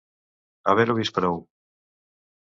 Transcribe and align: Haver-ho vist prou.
Haver-ho 0.71 0.95
vist 0.99 1.13
prou. 1.17 1.37